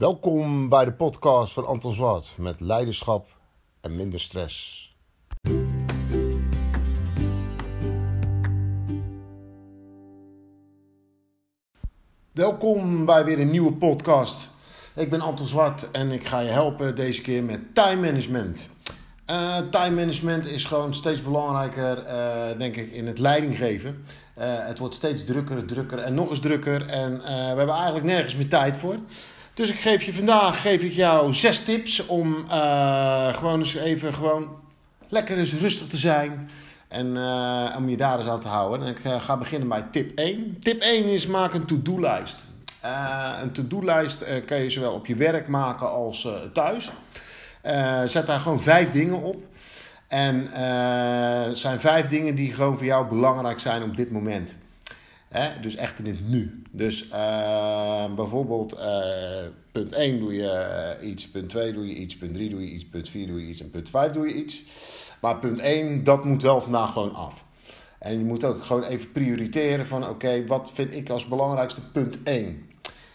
[0.00, 3.28] Welkom bij de podcast van Anton Zwart met leiderschap
[3.80, 4.88] en minder stress.
[12.32, 14.48] Welkom bij weer een nieuwe podcast.
[14.94, 18.68] Ik ben Anton Zwart en ik ga je helpen deze keer met time management.
[19.30, 24.04] Uh, time management is gewoon steeds belangrijker, uh, denk ik, in het leidinggeven.
[24.38, 26.88] Uh, het wordt steeds drukker, drukker en nog eens drukker.
[26.88, 28.96] En we hebben eigenlijk nergens meer tijd voor.
[29.60, 32.44] Dus ik geef je vandaag geef ik jou zes tips om
[33.32, 34.48] gewoon eens even gewoon
[35.08, 36.50] lekker eens rustig te zijn.
[36.88, 37.06] En
[37.76, 38.86] om je daar eens aan te houden.
[38.86, 40.56] En ik ga beginnen bij tip 1.
[40.60, 42.44] Tip 1 is maak een to-do-lijst.
[43.42, 46.90] een to-do-lijst kan je zowel op je werk maken als thuis.
[48.04, 49.44] Zet daar gewoon vijf dingen op.
[50.08, 54.54] En uh, zijn vijf dingen die gewoon voor jou belangrijk zijn op dit moment.
[55.30, 55.60] Hè?
[55.60, 56.62] Dus echt in het nu.
[56.70, 58.78] Dus uh, bijvoorbeeld
[59.72, 62.88] punt 1 doe je iets, punt 2 doe je iets, punt 3 doe je iets,
[62.88, 64.62] punt 4 doe je iets en punt 5 doe je iets.
[65.20, 67.44] Maar punt 1, dat moet wel vandaag gewoon af.
[67.98, 72.22] En je moet ook gewoon even prioriteren van oké, wat vind ik als belangrijkste punt
[72.22, 72.68] 1.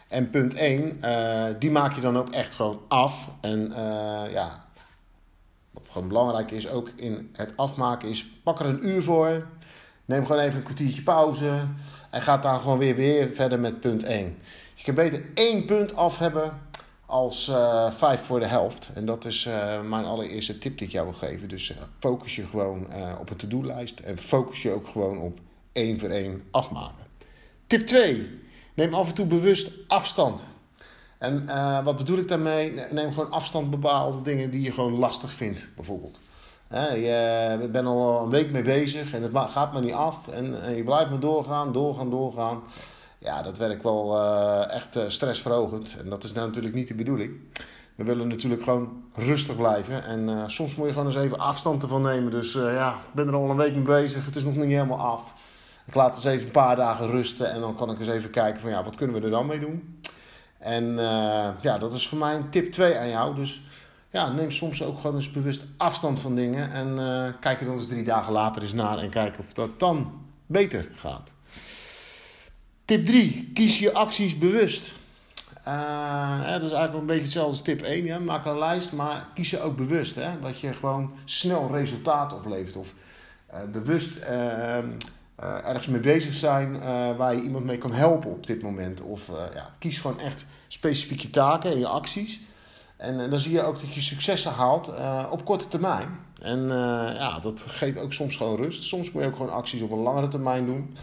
[0.08, 3.30] En punt 1, uh, eh, die maak je dan ook echt gewoon af.
[3.42, 4.66] En uh, ja,
[5.72, 9.47] wat gewoon belangrijk is ook in het afmaken is, pak er een uur voor.
[10.06, 11.67] Neem gewoon even een kwartiertje pauze.
[12.09, 14.38] En ga dan gewoon weer, weer verder met punt 1.
[14.75, 16.62] Je kan beter één punt af hebben
[17.06, 18.89] als uh, vijf voor de helft.
[18.94, 21.50] En dat is uh, mijn allereerste tip die ik jou wil geven.
[21.50, 22.88] Dus uh, focus je gewoon
[23.20, 24.00] op een to-do-lijst.
[24.00, 25.39] En focus je ook gewoon op
[25.72, 27.06] één voor één afmaken.
[27.67, 28.40] Tip 2.
[28.73, 30.45] Neem af en toe bewust afstand.
[31.17, 31.45] En
[31.84, 32.73] wat bedoel ik daarmee?
[32.92, 36.19] Neem gewoon afstand bepaalde dingen die je gewoon lastig vindt, bijvoorbeeld.
[36.84, 40.28] Je bent al een week mee bezig en het gaat maar niet af.
[40.28, 42.64] En, je blijft maar doorgaan, doorgaan, doorgaan.
[43.18, 45.96] Ja, dat werkt wel uh, echt uh, stressverhogend.
[46.03, 47.34] En dat is nou natuurlijk niet de bedoeling.
[47.96, 50.03] We willen natuurlijk gewoon rustig blijven.
[50.03, 52.31] En soms moet je gewoon eens even afstand ervan nemen.
[52.31, 54.25] Dus ja, ik ben er al een week mee bezig.
[54.25, 55.34] Het is nog niet helemaal af.
[55.86, 58.62] Ik laat eens even een paar dagen rusten en dan kan ik eens even kijken
[58.62, 60.00] van ja, wat kunnen we er dan mee doen.
[60.57, 60.94] En
[61.62, 63.36] ja, dat is voor mij tip 2 aan jou.
[63.36, 63.62] Dus
[64.16, 66.72] ja, neem soms ook gewoon eens bewust afstand van dingen.
[66.72, 69.80] En uh, kijk er dan eens drie dagen later eens naar en kijk of dat
[69.80, 71.31] dan beter gaat.
[72.86, 73.52] Tip 3.
[73.54, 74.94] Kies je acties bewust.
[75.68, 78.06] Uh, dat is eigenlijk een beetje hetzelfde als tip 1.
[78.06, 78.20] Ja.
[78.20, 80.16] Maak een lijst, maar kies ze ook bewust.
[80.16, 80.40] Hè.
[80.40, 82.75] Dat je gewoon snel resultaat oplevert.
[82.75, 82.94] Of
[83.72, 84.78] bewust uh,
[85.38, 86.80] ergens mee bezig zijn
[87.18, 89.02] waar je iemand mee kan helpen op dit moment.
[89.02, 92.42] Of ja, kies gewoon echt specifieke taken en je acties.
[92.97, 94.94] En dan zie je ook dat je successen haalt
[95.29, 96.19] op korte termijn.
[96.41, 96.67] En
[97.17, 98.83] ja, dat geeft ook soms gewoon rust.
[98.83, 100.95] Soms moet je ook gewoon acties op een langere termijn doen.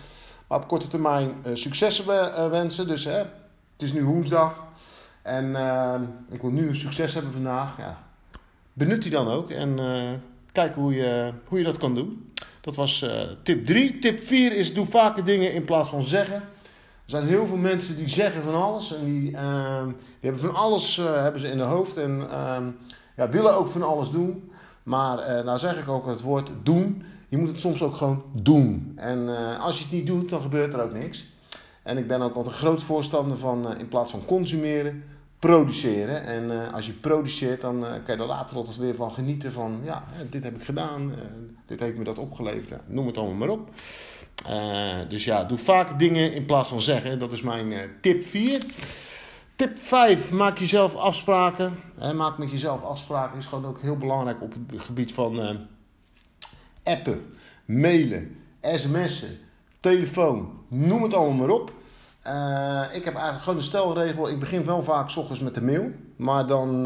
[0.46, 2.06] Maar op korte termijn successen
[2.50, 2.86] wensen.
[2.86, 3.18] Dus hè,
[3.72, 4.54] het is nu woensdag.
[5.22, 5.56] En
[6.30, 7.78] ik wil nu een succes hebben vandaag.
[7.78, 8.02] Ja,
[8.72, 9.50] benut die dan ook.
[9.50, 9.78] En
[10.52, 12.32] kijk hoe je, hoe je dat kan doen.
[12.62, 13.98] Dat was uh, tip 3.
[13.98, 16.42] Tip 4 is doe vaker dingen in plaats van zeggen.
[17.12, 18.94] Er zijn heel veel mensen die zeggen van alles.
[18.94, 19.36] En die, die
[20.20, 21.96] hebben van alles uh, hebben ze in de hoofd.
[21.96, 22.64] En ehm,
[23.16, 24.50] ja, willen ook van alles doen.
[24.82, 27.02] Maar uh, nou zeg ik ook het woord doen.
[27.28, 28.92] Je moet het soms ook gewoon doen.
[28.96, 29.28] En
[29.58, 31.26] als je het niet doet, dan gebeurt er ook niks.
[31.82, 35.04] En ik ben ook altijd een groot voorstander van in plaats van consumeren,
[35.38, 36.24] produceren.
[36.24, 39.80] En als je produceert, dan kan je er later altijd weer van genieten van...
[39.84, 41.12] ja, dit heb ik gedaan,
[41.66, 42.80] dit heeft me dat opgeleverd.
[42.88, 43.70] noem het allemaal maar op.
[45.08, 47.18] dus ja, doe vaak dingen in plaats van zeggen.
[47.18, 48.62] Dat is mijn tip 4.
[49.56, 51.80] Tip 5, maak jezelf afspraken.
[52.14, 55.58] Maak met jezelf afspraken is gewoon ook heel belangrijk op het gebied van
[56.82, 59.38] appen, mailen, sms'en,
[59.80, 60.60] telefoon.
[60.68, 61.72] Noem het allemaal maar op.
[62.92, 64.28] Ik heb eigenlijk gewoon een stelregel.
[64.28, 65.90] Ik begin wel vaak s ochtends met de mail.
[66.16, 66.82] Maar dan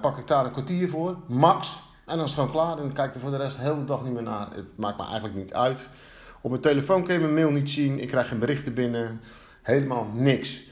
[0.00, 1.16] pak ik daar een kwartier voor.
[1.26, 1.82] Max.
[2.06, 2.76] En dan is het gewoon klaar.
[2.76, 4.48] En dan kijk ik er voor de rest de hele dag niet meer naar.
[4.50, 5.90] Het maakt me eigenlijk niet uit.
[6.44, 7.98] Op mijn telefoon kan je mijn mail niet zien.
[7.98, 9.20] Ik krijg geen berichten binnen.
[9.62, 10.62] Helemaal niks.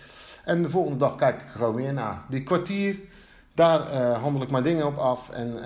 [0.45, 2.23] En de volgende dag kijk ik gewoon weer naar.
[2.29, 2.99] Die kwartier,
[3.55, 5.31] daar uh, handel ik mijn dingen op af.
[5.31, 5.59] En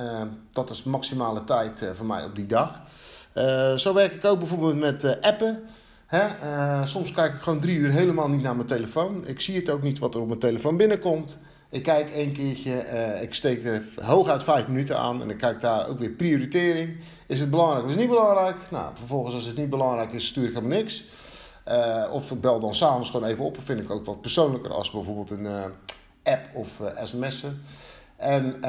[0.52, 2.80] dat is maximale tijd voor mij op die dag.
[3.76, 5.62] zo werk ik ook bijvoorbeeld met appen.
[6.06, 6.26] Hè?
[6.42, 9.26] Uh, soms kijk ik gewoon drie uur helemaal niet naar mijn telefoon.
[9.26, 11.38] Ik zie het ook niet wat er op mijn telefoon binnenkomt.
[11.76, 15.60] Ik kijk één keertje, uh, ik steek er hooguit vijf minuten aan en dan kijk
[15.60, 16.96] daar ook weer prioritering.
[17.26, 18.56] Is het belangrijk of is het niet belangrijk?
[18.70, 21.04] Nou, vervolgens als het niet belangrijk is, stuur ik helemaal niks.
[21.68, 23.54] Uh, of ik bel dan s'avonds gewoon even op.
[23.54, 25.46] Dat vind ik ook wat persoonlijker als bijvoorbeeld een
[26.22, 27.62] app of sms'en.
[28.16, 28.60] En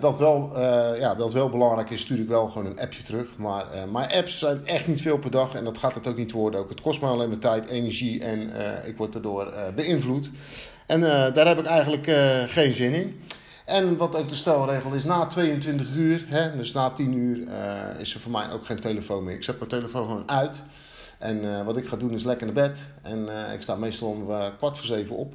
[0.00, 0.60] dat, wel,
[0.98, 3.36] ja, dat wel belangrijk is, stuur ik wel gewoon een appje terug.
[3.38, 6.32] Maar mijn apps zijn echt niet veel per dag en dat gaat het ook niet
[6.32, 6.60] worden.
[6.60, 8.50] Ook het kost me alleen maar tijd, energie en
[8.86, 10.30] ik word daardoor beïnvloed.
[10.86, 12.04] En daar heb ik eigenlijk
[12.50, 13.20] geen zin in.
[13.64, 17.48] En wat ook de stelregel is, na 22 uur, hè, dus na 10 uur,
[17.98, 19.34] is er voor mij ook geen telefoon meer.
[19.34, 20.56] Ik zet mijn telefoon gewoon uit.
[21.18, 22.86] En wat ik ga doen is lekker naar bed.
[23.02, 25.34] En ik sta meestal om kwart voor zeven op.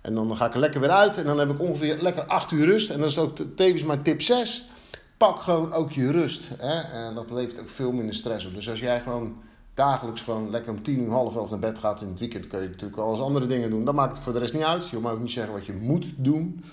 [0.00, 1.16] En dan ga ik er lekker weer uit.
[1.16, 2.90] En dan heb ik ongeveer lekker 8 uur rust.
[2.90, 4.64] En dat is ook tevens mijn tip 6
[5.16, 6.48] pak gewoon ook je rust.
[6.58, 6.80] Hè?
[6.80, 8.54] En dat levert ook veel minder stress op.
[8.54, 9.42] Dus als jij gewoon
[9.74, 12.62] dagelijks gewoon lekker om tien uur, half elf naar bed gaat in het weekend, kun
[12.62, 13.84] je natuurlijk wel eens andere dingen doen.
[13.84, 14.88] Dan maakt het voor de rest niet uit.
[14.88, 16.64] Je mag ook niet zeggen wat je moet doen.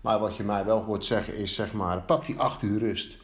[0.00, 3.18] Maar wat je mij wel hoort zeggen is, zeg maar, pak die acht uur rust.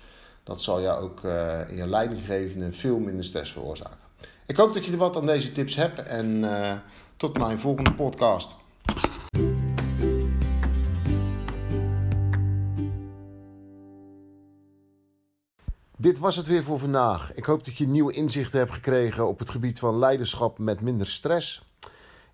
[0.45, 3.99] Dat zal jou ook uh, in je leidinggevende veel minder stress veroorzaken.
[4.47, 6.73] Ik hoop dat je er wat aan deze tips hebt en uh,
[7.17, 8.55] tot mijn volgende podcast.
[16.01, 17.35] Dit was het weer voor vandaag.
[17.35, 21.07] Ik hoop dat je nieuwe inzichten hebt gekregen op het gebied van leiderschap met minder
[21.07, 21.63] stress.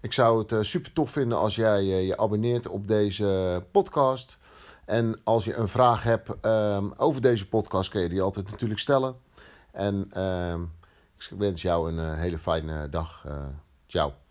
[0.00, 4.38] Ik zou het uh, super tof vinden als jij uh, je abonneert op deze podcast.
[4.84, 8.80] En als je een vraag hebt um, over deze podcast, kun je die altijd natuurlijk
[8.80, 9.16] stellen.
[9.72, 10.72] En um,
[11.18, 13.26] ik wens jou een uh, hele fijne dag.
[13.86, 14.23] ciao.